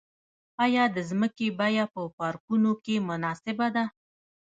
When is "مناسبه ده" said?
3.09-3.83